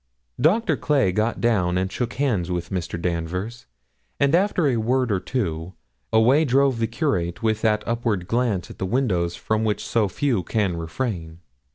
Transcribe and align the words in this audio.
Doctor 0.39 0.75
Clay 0.75 1.11
got 1.11 1.39
down, 1.39 1.77
and 1.77 1.91
shook 1.91 2.13
hands 2.13 2.49
with 2.49 2.71
Mr. 2.71 2.99
Danvers; 2.99 3.67
and 4.19 4.33
after 4.33 4.65
a 4.65 4.77
word 4.77 5.11
or 5.11 5.19
two, 5.19 5.73
away 6.11 6.43
drove 6.43 6.79
the 6.79 6.87
Curate 6.87 7.43
with 7.43 7.61
that 7.61 7.83
upward 7.87 8.27
glance 8.27 8.71
at 8.71 8.79
the 8.79 8.87
windows 8.87 9.35
from 9.35 9.63
which 9.63 9.85
so 9.85 10.07
few 10.07 10.41
can 10.41 10.75
refrain. 10.75 11.37